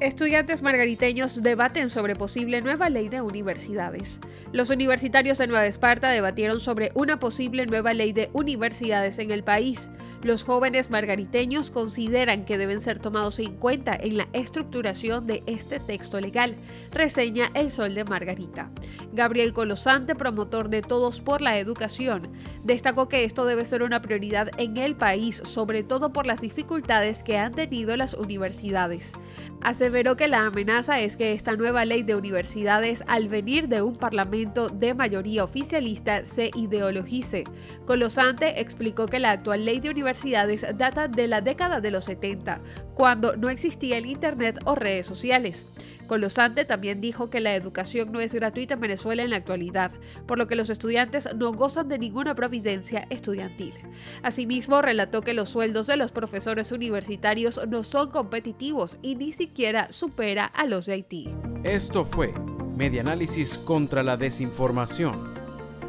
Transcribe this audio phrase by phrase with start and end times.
[0.00, 4.20] Estudiantes margariteños debaten sobre posible nueva ley de universidades.
[4.52, 9.42] Los universitarios de Nueva Esparta debatieron sobre una posible nueva ley de universidades en el
[9.42, 9.90] país.
[10.22, 15.78] Los jóvenes margariteños consideran que deben ser tomados en cuenta en la estructuración de este
[15.80, 16.56] texto legal,
[16.92, 18.70] reseña El Sol de Margarita.
[19.12, 22.32] Gabriel Colosante, promotor de Todos por la Educación,
[22.64, 27.22] destacó que esto debe ser una prioridad en el país, sobre todo por las dificultades
[27.22, 29.12] que han tenido las universidades.
[29.62, 33.96] Aseveró que la amenaza es que esta nueva ley de universidades, al venir de un
[33.96, 37.44] parlamento de mayoría oficialista, se ideologice.
[37.84, 42.60] Colosante explicó que la actual ley de universidades data de la década de los 70,
[42.94, 45.66] cuando no existía el Internet o redes sociales.
[46.08, 49.92] Colosante también dijo que la educación no es gratuita en Venezuela en la actualidad,
[50.26, 53.74] por lo que los estudiantes no gozan de ninguna providencia estudiantil.
[54.22, 59.92] Asimismo, relató que los sueldos de los profesores universitarios no son competitivos y ni siquiera
[59.92, 61.28] supera a los de Haití.
[61.62, 62.32] Esto fue
[62.76, 65.32] Medianálisis contra la Desinformación.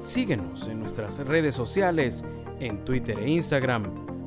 [0.00, 2.24] Síguenos en nuestras redes sociales,
[2.60, 4.17] en Twitter e Instagram